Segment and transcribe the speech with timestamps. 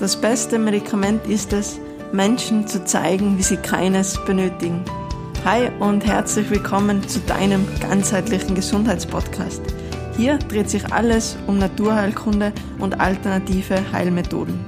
[0.00, 1.78] Das beste Medikament ist es,
[2.10, 4.82] Menschen zu zeigen, wie sie keines benötigen.
[5.44, 9.60] Hi und herzlich willkommen zu deinem ganzheitlichen Gesundheitspodcast.
[10.16, 14.58] Hier dreht sich alles um Naturheilkunde und alternative Heilmethoden.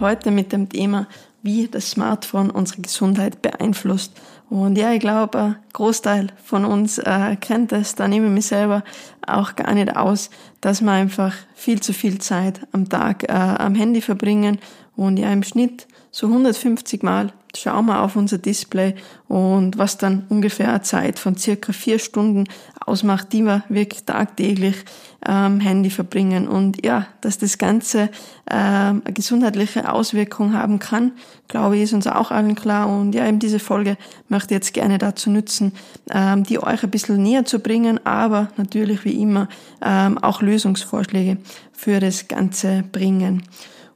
[0.00, 1.08] Heute mit dem Thema,
[1.42, 4.18] wie das Smartphone unsere Gesundheit beeinflusst
[4.54, 8.46] und ja, ich glaube, ein Großteil von uns äh, kennt es, da nehme ich mich
[8.46, 8.84] selber
[9.26, 13.74] auch gar nicht aus, dass wir einfach viel zu viel Zeit am Tag äh, am
[13.74, 14.60] Handy verbringen.
[14.94, 18.94] Und ja im Schnitt so 150 Mal schauen wir auf unser Display
[19.28, 22.44] und was dann ungefähr eine Zeit von circa vier Stunden
[22.86, 24.76] ausmacht, die wir wirklich tagtäglich
[25.24, 26.46] am ähm, Handy verbringen.
[26.46, 28.10] Und ja, dass das Ganze
[28.50, 31.12] ähm, eine gesundheitliche Auswirkung haben kann,
[31.48, 32.88] glaube ich, ist uns auch allen klar.
[32.88, 33.96] Und ja, eben diese Folge
[34.28, 35.72] möchte ich jetzt gerne dazu nutzen,
[36.10, 39.48] ähm, die euch ein bisschen näher zu bringen, aber natürlich wie immer
[39.82, 41.38] ähm, auch Lösungsvorschläge
[41.72, 43.42] für das Ganze bringen.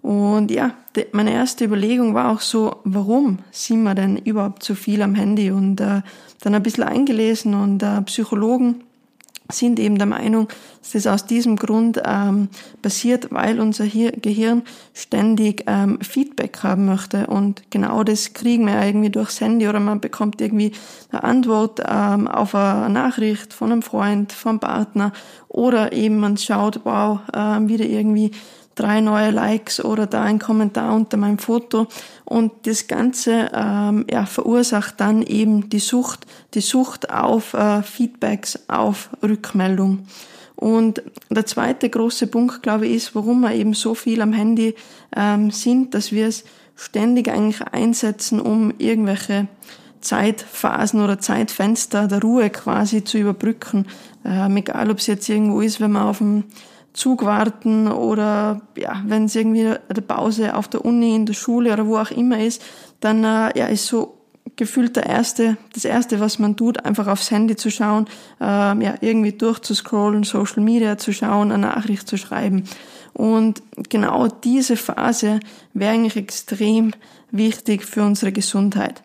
[0.02, 0.72] Und ja,
[1.12, 5.50] meine erste Überlegung war auch so, warum sind wir denn überhaupt so viel am Handy?
[5.50, 6.02] Und äh,
[6.40, 8.84] dann ein bisschen eingelesen und äh, Psychologen
[9.50, 10.48] sind eben der Meinung,
[10.80, 12.48] dass das aus diesem Grund ähm,
[12.82, 17.26] passiert, weil unser Gehirn ständig ähm, Feedback haben möchte.
[17.28, 20.72] Und genau das kriegen wir irgendwie durchs Handy oder man bekommt irgendwie
[21.10, 25.12] eine Antwort ähm, auf eine Nachricht von einem Freund, vom Partner
[25.48, 28.32] oder eben man schaut, wow, äh, wieder irgendwie
[28.78, 31.88] drei neue Likes oder da ein Kommentar unter meinem Foto.
[32.24, 38.60] Und das Ganze ähm, ja, verursacht dann eben die Sucht, die Sucht auf äh, Feedbacks,
[38.68, 40.06] auf Rückmeldung.
[40.54, 44.74] Und der zweite große Punkt, glaube ich, ist, warum wir eben so viel am Handy
[45.16, 49.48] ähm, sind, dass wir es ständig eigentlich einsetzen, um irgendwelche
[50.00, 53.86] Zeitphasen oder Zeitfenster der Ruhe quasi zu überbrücken.
[54.24, 56.44] Ähm, egal, ob es jetzt irgendwo ist, wenn man auf dem
[56.98, 61.72] Zug warten oder ja, wenn es irgendwie eine Pause auf der Uni, in der Schule
[61.72, 62.60] oder wo auch immer ist,
[63.00, 64.18] dann äh, ja, ist so
[64.56, 68.06] gefühlt der erste, das erste, was man tut, einfach aufs Handy zu schauen,
[68.40, 72.64] äh, ja, irgendwie durchzuscrollen, Social Media zu schauen, eine Nachricht zu schreiben.
[73.12, 75.40] Und genau diese Phase
[75.74, 76.92] wäre eigentlich extrem
[77.30, 79.02] wichtig für unsere Gesundheit.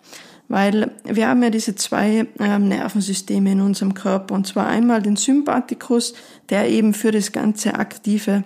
[0.54, 4.36] Weil wir haben ja diese zwei ähm, Nervensysteme in unserem Körper.
[4.36, 6.14] Und zwar einmal den Sympathikus,
[6.50, 8.44] der eben für das ganze Aktive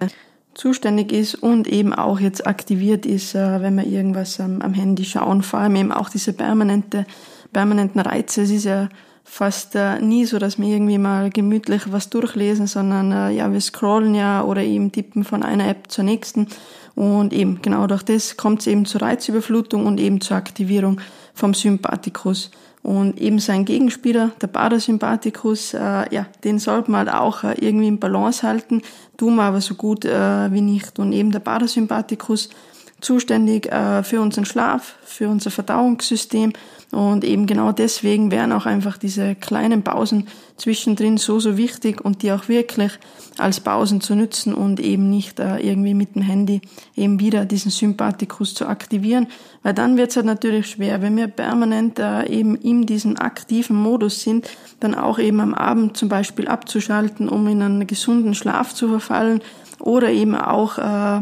[0.53, 5.41] zuständig ist und eben auch jetzt aktiviert ist, äh, wenn wir irgendwas am, Handy schauen.
[5.41, 7.05] Vor allem eben auch diese permanente,
[7.51, 8.43] permanenten Reize.
[8.43, 8.87] Es ist ja
[9.25, 13.59] fast äh, nie so, dass wir irgendwie mal gemütlich was durchlesen, sondern äh, ja, wir
[13.59, 16.47] scrollen ja oder eben tippen von einer App zur nächsten.
[16.97, 20.99] Und eben genau durch das kommt es eben zur Reizüberflutung und eben zur Aktivierung
[21.35, 22.49] vom Sympathikus.
[22.81, 27.87] Und eben sein Gegenspieler, der Parasympathikus, äh, ja, den sollte man halt auch äh, irgendwie
[27.87, 28.81] im Balance halten,
[29.15, 30.97] tun wir aber so gut äh, wie nicht.
[30.97, 32.49] Und eben der Parasympathikus
[33.01, 36.53] zuständig äh, für unseren Schlaf, für unser Verdauungssystem.
[36.91, 42.23] Und eben genau deswegen wären auch einfach diese kleinen Pausen zwischendrin so, so wichtig und
[42.23, 42.93] die auch wirklich
[43.37, 46.61] als Pausen zu nutzen und eben nicht äh, irgendwie mit dem Handy
[46.95, 49.27] eben wieder diesen Sympathikus zu aktivieren,
[49.63, 53.75] weil dann wird es halt natürlich schwer, wenn wir permanent äh, eben in diesem aktiven
[53.75, 58.73] Modus sind, dann auch eben am Abend zum Beispiel abzuschalten, um in einen gesunden Schlaf
[58.73, 59.41] zu verfallen
[59.79, 61.21] oder eben auch äh,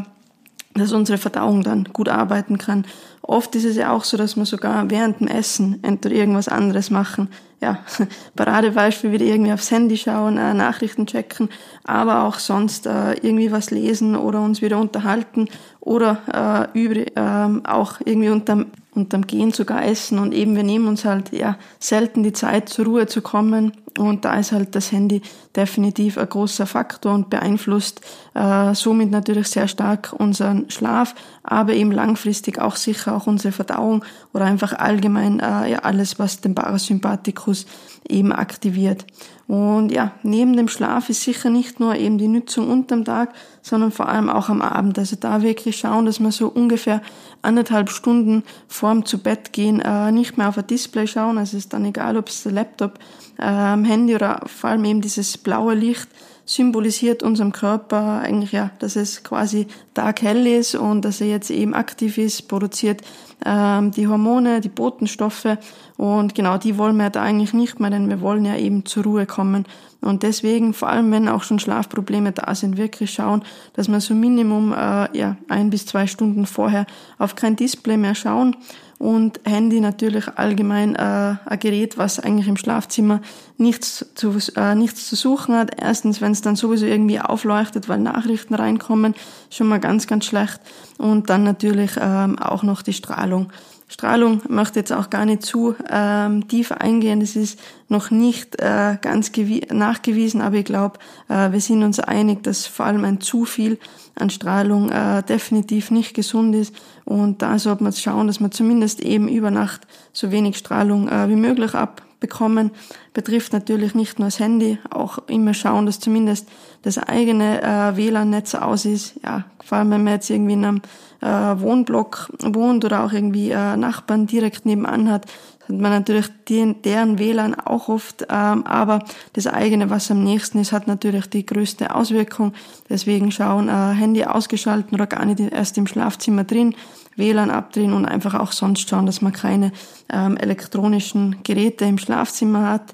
[0.75, 2.85] dass unsere Verdauung dann gut arbeiten kann.
[3.21, 6.91] Oft ist es ja auch so, dass wir sogar während dem Essen entweder irgendwas anderes
[6.91, 7.29] machen.
[7.61, 7.79] Ja,
[8.35, 11.49] Paradebeispiel wieder irgendwie aufs Handy schauen, äh, Nachrichten checken,
[11.85, 15.47] aber auch sonst äh, irgendwie was lesen oder uns wieder unterhalten
[15.79, 20.87] oder äh, über, äh, auch irgendwie unterm, unterm Gehen sogar essen und eben wir nehmen
[20.87, 24.91] uns halt ja selten die Zeit zur Ruhe zu kommen und da ist halt das
[24.91, 25.21] Handy
[25.55, 28.01] definitiv ein großer Faktor und beeinflusst
[28.33, 34.03] äh, somit natürlich sehr stark unseren Schlaf, aber eben langfristig auch sicher auch unsere Verdauung
[34.33, 37.65] oder einfach allgemein äh, ja alles, was den Parasympathikus
[38.07, 39.05] eben aktiviert.
[39.47, 43.29] Und ja, neben dem Schlaf ist sicher nicht nur eben die Nutzung unterm Tag,
[43.61, 44.97] sondern vor allem auch am Abend.
[44.97, 47.01] Also da wirklich schauen, dass wir so ungefähr
[47.45, 51.37] anderthalb Stunden vorm zu Bett gehen äh, nicht mehr auf ein Display schauen.
[51.37, 52.99] Also es ist dann egal, ob es Laptop,
[53.37, 56.09] äh, Handy oder vor allem eben dieses blaue Licht
[56.45, 61.73] symbolisiert unserem Körper eigentlich ja, dass es quasi taghell ist und dass er jetzt eben
[61.73, 63.01] aktiv ist, produziert
[63.43, 65.57] ähm, die Hormone, die Botenstoffe
[65.97, 69.03] und genau die wollen wir da eigentlich nicht mehr, denn wir wollen ja eben zur
[69.03, 69.65] Ruhe kommen.
[70.01, 73.43] Und deswegen vor allem, wenn auch schon Schlafprobleme da sind, wirklich schauen,
[73.73, 76.85] dass wir so Minimum äh, ja ein bis zwei Stunden vorher
[77.17, 78.55] auf kein Display mehr schauen
[78.97, 83.21] und Handy natürlich allgemein äh, ein Gerät, was eigentlich im Schlafzimmer
[83.57, 85.71] nichts zu, äh, nichts zu suchen hat.
[85.79, 89.13] Erstens, wenn es dann sowieso irgendwie aufleuchtet, weil Nachrichten reinkommen,
[89.49, 90.59] schon mal ganz, ganz schlecht.
[90.97, 93.51] Und dann natürlich ähm, auch noch die Strahlung.
[93.87, 97.19] Strahlung möchte jetzt auch gar nicht zu ähm, tief eingehen.
[97.19, 99.31] Das ist noch nicht äh, ganz
[99.71, 100.97] nachgewiesen, aber ich glaube,
[101.29, 103.77] äh, wir sind uns einig, dass vor allem ein zu viel
[104.15, 106.73] an Strahlung äh, definitiv nicht gesund ist.
[107.05, 109.81] Und da sollte man schauen, dass man zumindest eben über Nacht
[110.11, 112.71] so wenig Strahlung äh, wie möglich abbekommen.
[113.13, 116.49] Betrifft natürlich nicht nur das Handy, auch immer schauen, dass zumindest
[116.81, 119.15] das eigene äh, WLAN-Netz aus ist.
[119.23, 120.81] Ja, vor allem wenn man jetzt irgendwie in einem
[121.21, 121.27] äh,
[121.61, 125.25] Wohnblock wohnt oder auch irgendwie äh, Nachbarn direkt nebenan hat,
[125.67, 128.99] hat man natürlich die, deren WLAN auch oft, ähm, aber
[129.33, 132.53] das eigene, was am nächsten ist, hat natürlich die größte Auswirkung.
[132.89, 136.75] Deswegen schauen, äh, Handy ausgeschalten oder gar nicht erst im Schlafzimmer drin,
[137.15, 139.71] WLAN abdrehen und einfach auch sonst schauen, dass man keine
[140.11, 142.93] ähm, elektronischen Geräte im Schlafzimmer hat.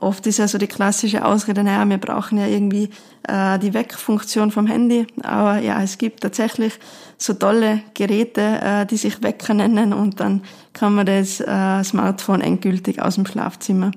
[0.00, 2.90] Oft ist ja so die klassische Ausrede, naja, wir brauchen ja irgendwie
[3.28, 5.06] äh, die Weckfunktion vom Handy.
[5.22, 6.78] Aber ja, es gibt tatsächlich
[7.18, 10.42] so tolle Geräte, äh, die sich Wecker nennen und dann
[10.72, 13.90] kann man das äh, Smartphone endgültig aus dem Schlafzimmer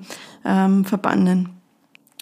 [0.44, 1.50] ähm, verbannen.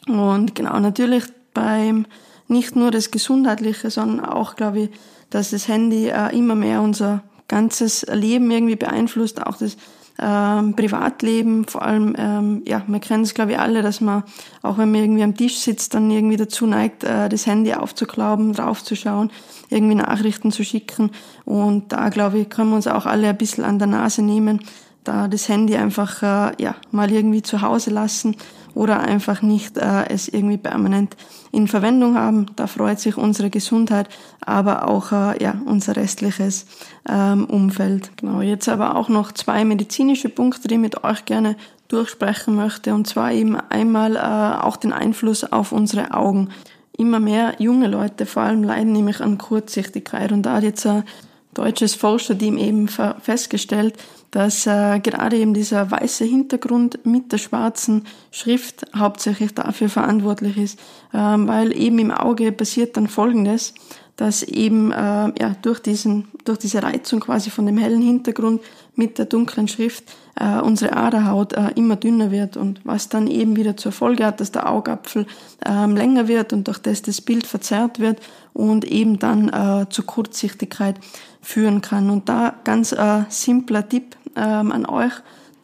[0.07, 2.07] Und genau, natürlich beim
[2.49, 4.91] nicht nur das Gesundheitliche, sondern auch, glaube ich,
[5.31, 9.77] dass das Handy äh, immer mehr unser ganzes Leben irgendwie beeinflusst, auch das
[10.19, 14.23] ähm, Privatleben, vor allem, ähm, ja, wir kennen es glaube ich alle, dass man,
[14.63, 18.53] auch wenn man irgendwie am Tisch sitzt, dann irgendwie dazu neigt, äh, das Handy aufzuklauben,
[18.53, 19.31] draufzuschauen,
[19.71, 21.11] irgendwie Nachrichten zu schicken.
[21.45, 24.61] Und da glaube ich, können wir uns auch alle ein bisschen an der Nase nehmen,
[25.03, 28.37] da das Handy einfach, äh, ja, mal irgendwie zu Hause lassen
[28.75, 31.17] oder einfach nicht äh, es irgendwie permanent
[31.53, 32.47] in Verwendung haben.
[32.57, 34.09] Da freut sich unsere Gesundheit,
[34.41, 36.67] aber auch äh, ja, unser restliches
[37.09, 38.17] ähm, Umfeld.
[38.17, 41.57] Genau, jetzt aber auch noch zwei medizinische Punkte, die ich mit euch gerne
[41.89, 42.95] durchsprechen möchte.
[42.95, 46.49] Und zwar eben einmal äh, auch den Einfluss auf unsere Augen.
[46.97, 50.33] Immer mehr junge Leute vor allem leiden nämlich an Kurzsichtigkeit.
[50.33, 51.05] Und da hat jetzt ein
[51.53, 53.95] deutsches Forscherteam eben festgestellt,
[54.35, 60.81] dass äh, gerade eben dieser weiße Hintergrund mit der schwarzen Schrift hauptsächlich dafür verantwortlich ist,
[61.15, 63.75] ähm, weil eben im Auge passiert dann Folgendes,
[64.17, 68.61] dass eben äh, ja durch diesen durch diese Reizung quasi von dem hellen Hintergrund
[68.95, 70.05] mit der dunklen Schrift
[70.37, 74.41] äh, unsere Aderhaut äh, immer dünner wird und was dann eben wieder zur Folge hat,
[74.41, 75.27] dass der Augapfel
[75.65, 78.21] äh, länger wird und durch das das Bild verzerrt wird
[78.53, 80.97] und eben dann äh, zu Kurzsichtigkeit
[81.41, 82.11] führen kann.
[82.11, 85.13] Und da ganz äh, simpler Tipp, ähm, an euch.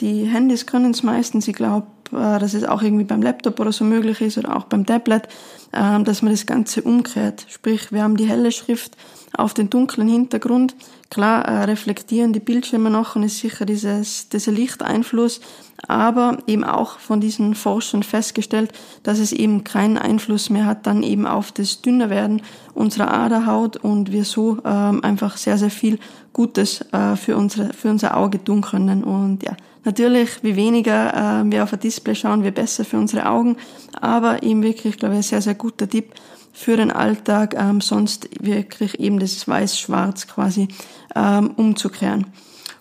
[0.00, 1.48] Die Handys können es meistens.
[1.48, 4.64] Ich glaube, äh, dass es auch irgendwie beim Laptop oder so möglich ist oder auch
[4.64, 5.28] beim Tablet,
[5.72, 7.46] äh, dass man das Ganze umkehrt.
[7.48, 8.96] Sprich, wir haben die helle Schrift
[9.36, 10.74] auf den dunklen Hintergrund.
[11.10, 15.40] Klar äh, reflektieren die Bildschirme noch und ist sicher dieses, dieser Lichteinfluss,
[15.88, 18.72] aber eben auch von diesen Forschern festgestellt,
[19.02, 22.42] dass es eben keinen Einfluss mehr hat dann eben auf das Dünnerwerden
[22.74, 23.76] unserer Aderhaut.
[23.76, 25.98] Und wir so ähm, einfach sehr, sehr viel
[26.32, 29.02] Gutes äh, für, unsere, für unser Auge tun können.
[29.02, 33.28] Und ja, natürlich, wie weniger äh, wir auf ein Display schauen, wie besser für unsere
[33.28, 33.56] Augen,
[34.00, 36.14] aber eben wirklich, glaube ich, ein sehr, sehr guter Tipp
[36.52, 40.68] für den Alltag, ähm, sonst wirklich eben das Weiß-Schwarz quasi
[41.14, 42.26] ähm, umzukehren.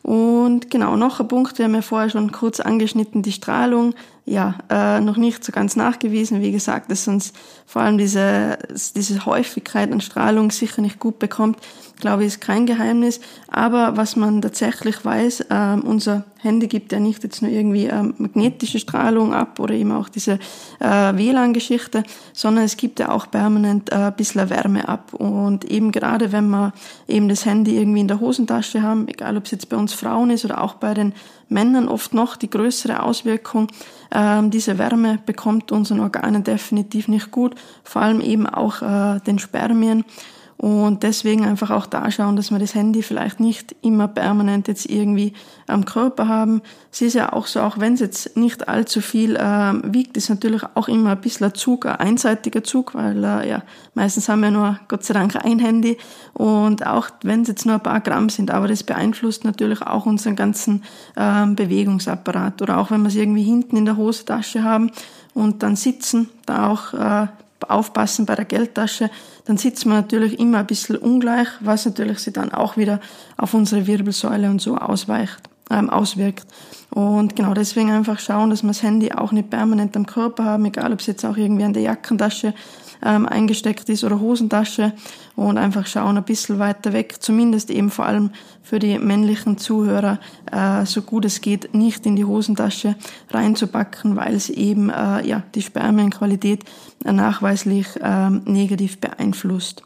[0.01, 3.93] Und genau, noch ein Punkt, wir haben ja vorher schon kurz angeschnitten, die Strahlung
[4.29, 6.41] ja, äh, noch nicht so ganz nachgewiesen.
[6.41, 7.33] Wie gesagt, dass uns
[7.65, 8.59] vor allem diese,
[8.95, 11.57] diese Häufigkeit an Strahlung sicher nicht gut bekommt,
[11.99, 13.19] glaube ich, ist kein Geheimnis.
[13.47, 18.03] Aber was man tatsächlich weiß, äh, unser Handy gibt ja nicht jetzt nur irgendwie äh,
[18.17, 20.39] magnetische Strahlung ab oder eben auch diese
[20.79, 25.13] äh, WLAN-Geschichte, sondern es gibt ja auch permanent äh, ein bisschen Wärme ab.
[25.13, 26.73] Und eben gerade wenn wir
[27.07, 30.29] eben das Handy irgendwie in der Hosentasche haben, egal ob es jetzt bei uns Frauen
[30.29, 31.13] ist oder auch bei den
[31.49, 33.67] Männern oft noch die größere Auswirkung.
[34.11, 39.39] Ähm, diese Wärme bekommt unseren Organen definitiv nicht gut, vor allem eben auch äh, den
[39.39, 40.05] Spermien.
[40.61, 44.89] Und deswegen einfach auch da schauen, dass wir das Handy vielleicht nicht immer permanent jetzt
[44.89, 45.31] irgendwie
[45.67, 46.61] am Körper haben.
[46.91, 50.27] Es ist ja auch so, auch wenn es jetzt nicht allzu viel äh, wiegt, ist
[50.27, 53.63] natürlich auch immer ein bisschen ein Zug, ein einseitiger Zug, weil äh, ja,
[53.93, 55.97] meistens haben wir nur Gott sei Dank ein Handy
[56.33, 60.05] und auch wenn es jetzt nur ein paar Gramm sind, aber das beeinflusst natürlich auch
[60.05, 60.83] unseren ganzen
[61.15, 62.61] äh, Bewegungsapparat.
[62.61, 64.91] Oder auch wenn wir es irgendwie hinten in der Hosentasche haben
[65.33, 67.27] und dann sitzen, da auch äh,
[67.67, 69.09] aufpassen bei der Geldtasche,
[69.45, 72.99] dann sitzt man natürlich immer ein bisschen ungleich, was natürlich sie dann auch wieder
[73.37, 75.39] auf unsere Wirbelsäule und so ausweicht.
[75.69, 76.45] ähm, auswirkt.
[76.89, 80.65] Und genau deswegen einfach schauen, dass wir das Handy auch nicht permanent am Körper haben,
[80.65, 82.53] egal ob es jetzt auch irgendwie an der Jackentasche
[83.03, 84.93] ähm, eingesteckt ist oder Hosentasche
[85.35, 90.19] und einfach schauen ein bisschen weiter weg, zumindest eben vor allem für die männlichen Zuhörer,
[90.51, 92.95] äh, so gut es geht, nicht in die Hosentasche
[93.29, 96.63] reinzupacken, weil es eben äh, ja, die Spermienqualität
[97.03, 99.83] nachweislich äh, negativ beeinflusst.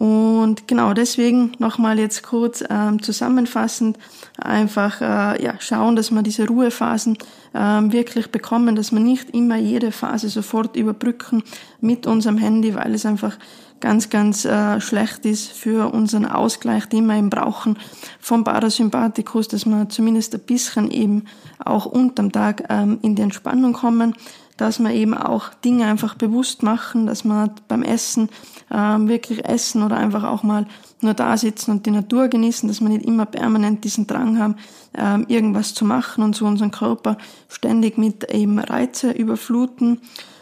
[0.00, 3.98] Und genau deswegen nochmal jetzt kurz ähm, zusammenfassend
[4.38, 7.18] einfach äh, ja, schauen, dass wir diese Ruhephasen
[7.52, 11.42] ähm, wirklich bekommen, dass wir nicht immer jede Phase sofort überbrücken
[11.82, 13.36] mit unserem Handy, weil es einfach
[13.80, 17.78] ganz, ganz äh, schlecht ist für unseren Ausgleich, den wir eben brauchen
[18.20, 21.26] vom Parasympathikus, dass wir zumindest ein bisschen eben
[21.62, 24.14] auch unterm Tag ähm, in die Entspannung kommen,
[24.60, 28.28] dass wir eben auch Dinge einfach bewusst machen, dass wir beim Essen
[28.70, 30.66] ähm, wirklich essen oder einfach auch mal
[31.00, 34.56] nur da sitzen und die Natur genießen, dass wir nicht immer permanent diesen Drang haben,
[34.94, 37.16] ähm, irgendwas zu machen und so unseren Körper
[37.48, 40.00] ständig mit eben Reize überfluten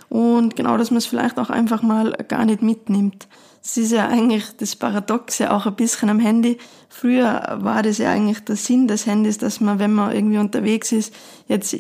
[0.09, 3.29] und genau, dass man es vielleicht auch einfach mal gar nicht mitnimmt.
[3.63, 6.59] Es ist ja eigentlich das Paradoxe auch ein bisschen am Handy.
[6.89, 10.93] Früher war das ja eigentlich der Sinn des Handys, dass man, wenn man irgendwie unterwegs
[10.93, 11.13] ist,
[11.49, 11.77] jetzt,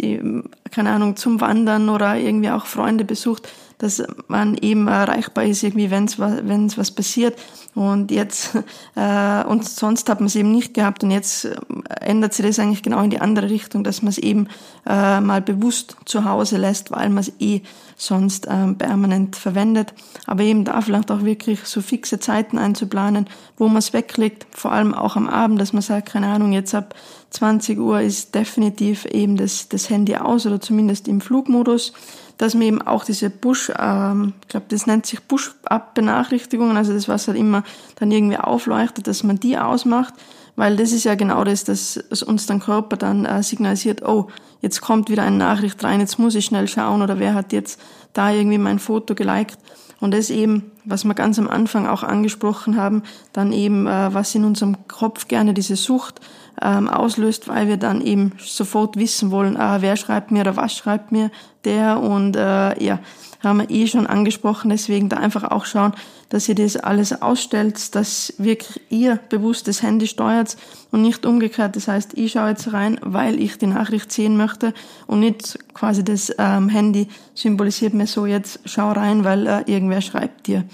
[0.71, 5.91] keine Ahnung, zum Wandern oder irgendwie auch Freunde besucht, dass man eben erreichbar ist, irgendwie,
[5.91, 7.39] wenn es wenn's was passiert.
[7.75, 8.57] Und jetzt,
[8.97, 11.05] äh, und sonst hat man es eben nicht gehabt.
[11.05, 11.57] Und jetzt äh,
[12.01, 14.49] ändert sich das eigentlich genau in die andere Richtung, dass man es eben
[14.87, 17.63] äh, mal bewusst zu Hause lässt, weil man es eh
[17.97, 19.95] sonst ähm, permanent verwendet.
[20.27, 24.73] Aber eben da vielleicht auch wirklich so fixe Zeiten einzuplanen, wo man es weglegt, vor
[24.73, 26.95] allem auch am Abend, dass man sagt, keine Ahnung, jetzt ab
[27.31, 31.93] 20 Uhr ist definitiv eben das, das Handy aus oder zumindest im Flugmodus
[32.39, 37.09] dass man eben auch diese Push, ähm, ich glaube, das nennt sich Push-Up-Benachrichtigungen, also das,
[37.09, 37.65] was halt immer
[37.97, 40.15] dann irgendwie aufleuchtet, dass man die ausmacht,
[40.59, 44.27] weil das ist ja genau das, dass uns dein Körper dann äh, signalisiert, oh,
[44.61, 47.81] jetzt kommt wieder eine Nachricht rein, jetzt muss ich schnell schauen oder wer hat jetzt
[48.13, 49.57] da irgendwie mein Foto geliked.
[50.01, 54.35] Und das eben, was wir ganz am Anfang auch angesprochen haben, dann eben, äh, was
[54.35, 56.21] in unserem Kopf gerne diese Sucht
[56.61, 60.75] ähm, auslöst, weil wir dann eben sofort wissen wollen, ah, wer schreibt mir oder was
[60.75, 61.31] schreibt mir
[61.65, 62.99] der und äh, ja,
[63.45, 65.93] haben wir eh schon angesprochen, deswegen da einfach auch schauen,
[66.29, 70.57] dass ihr das alles ausstellt, dass wirklich ihr bewusst das Handy steuert
[70.91, 71.77] und nicht umgekehrt.
[71.77, 74.75] Das heißt, ich schaue jetzt rein, weil ich die Nachricht sehen möchte
[75.07, 80.01] und nicht quasi das ähm, Handy symbolisiert mir so, jetzt schau rein, weil äh, irgendwer
[80.01, 80.65] schreibt dir.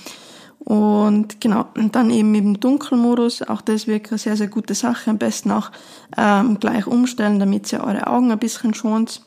[0.58, 5.10] Und genau, und dann eben im Dunkelmodus, auch das wirklich eine sehr, sehr gute Sache.
[5.10, 5.70] Am besten auch
[6.16, 9.20] ähm, gleich umstellen, damit ihr eure Augen ein bisschen schont.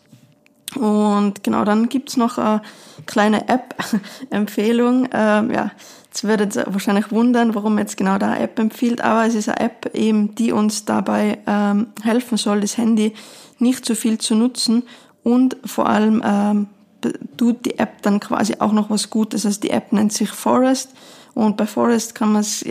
[0.78, 2.62] Und genau, dann gibt's noch eine
[3.06, 5.10] kleine App-Empfehlung.
[5.12, 5.72] Ähm, ja,
[6.06, 9.60] jetzt werdet ihr wahrscheinlich wundern, warum jetzt genau da App empfiehlt, aber es ist eine
[9.60, 13.14] App eben, die uns dabei ähm, helfen soll, das Handy
[13.60, 14.84] nicht zu viel zu nutzen
[15.24, 16.68] und vor allem ähm,
[17.38, 19.46] tut die App dann quasi auch noch was Gutes.
[19.46, 20.92] Also die App nennt sich Forest
[21.34, 22.64] und bei Forest kann man es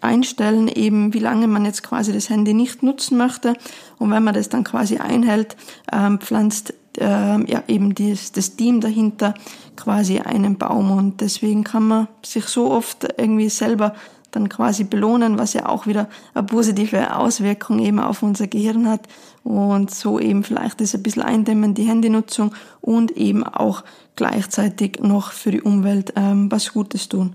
[0.00, 3.54] einstellen, eben wie lange man jetzt quasi das Handy nicht nutzen möchte.
[3.98, 5.56] Und wenn man das dann quasi einhält,
[5.92, 9.34] ähm, pflanzt ähm, ja eben das, das Team dahinter
[9.76, 10.90] quasi einen Baum.
[10.90, 13.94] Und deswegen kann man sich so oft irgendwie selber
[14.30, 19.08] dann quasi belohnen, was ja auch wieder eine positive Auswirkung eben auf unser Gehirn hat
[19.42, 23.82] und so eben vielleicht das ein bisschen eindämmen, die Handynutzung und eben auch
[24.16, 27.34] gleichzeitig noch für die Umwelt ähm, was Gutes tun.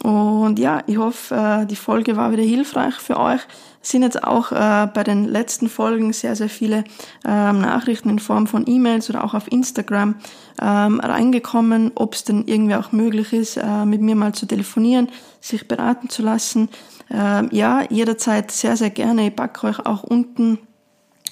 [0.00, 3.40] Und ja, ich hoffe, äh, die Folge war wieder hilfreich für euch.
[3.82, 6.84] Es sind jetzt auch äh, bei den letzten Folgen sehr, sehr viele
[7.26, 10.16] ähm, Nachrichten in Form von E-Mails oder auch auf Instagram
[10.60, 15.08] ähm, reingekommen, ob es denn irgendwie auch möglich ist, äh, mit mir mal zu telefonieren,
[15.40, 16.68] sich beraten zu lassen.
[17.10, 19.28] Ähm, ja, jederzeit sehr, sehr gerne.
[19.28, 20.58] Ich packe euch auch unten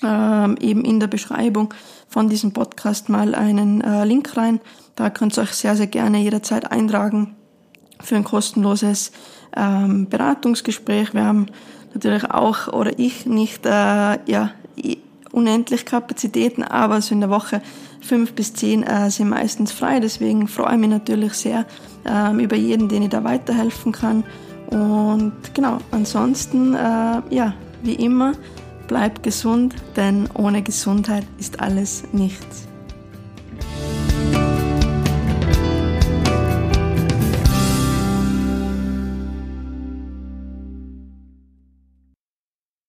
[0.02, 1.74] eben in der Beschreibung
[2.08, 4.58] von diesem Podcast mal einen Link rein.
[4.96, 7.36] Da könnt ihr euch sehr, sehr gerne jederzeit eintragen
[8.02, 9.12] für ein kostenloses
[9.56, 11.14] ähm, Beratungsgespräch.
[11.14, 11.46] Wir haben
[11.94, 14.50] natürlich auch, oder ich nicht, äh, ja,
[15.32, 17.62] unendlich Kapazitäten, aber so in der Woche
[18.00, 20.00] fünf bis zehn äh, sind meistens frei.
[20.00, 21.66] Deswegen freue ich mich natürlich sehr
[22.04, 24.24] ähm, über jeden, den ich da weiterhelfen kann.
[24.70, 28.32] Und genau, ansonsten, äh, ja, wie immer,
[28.88, 32.69] bleibt gesund, denn ohne Gesundheit ist alles nichts.